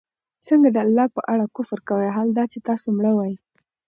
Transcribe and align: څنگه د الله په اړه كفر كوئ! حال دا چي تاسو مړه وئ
څنگه 0.45 0.69
د 0.75 0.77
الله 0.85 1.05
په 1.15 1.21
اړه 1.33 1.45
كفر 1.55 1.79
كوئ! 1.87 2.07
حال 2.15 2.29
دا 2.37 2.43
چي 2.51 2.59
تاسو 2.67 2.87
مړه 2.97 3.11
وئ 3.17 3.33